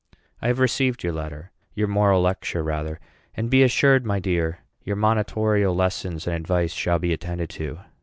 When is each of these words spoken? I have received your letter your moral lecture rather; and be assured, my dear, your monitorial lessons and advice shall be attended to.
I 0.41 0.47
have 0.47 0.57
received 0.57 1.03
your 1.03 1.13
letter 1.13 1.51
your 1.75 1.87
moral 1.87 2.23
lecture 2.23 2.63
rather; 2.63 2.99
and 3.35 3.51
be 3.51 3.61
assured, 3.61 4.03
my 4.03 4.19
dear, 4.19 4.61
your 4.83 4.95
monitorial 4.95 5.75
lessons 5.75 6.25
and 6.25 6.35
advice 6.35 6.73
shall 6.73 6.97
be 6.97 7.13
attended 7.13 7.51
to. 7.51 7.81